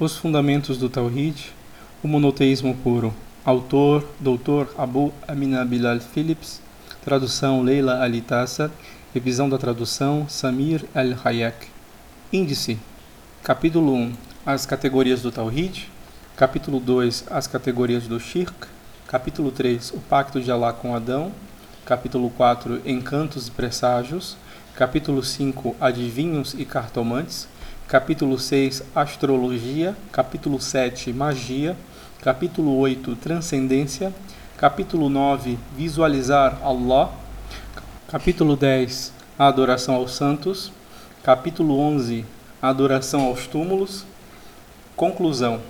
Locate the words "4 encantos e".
22.30-23.50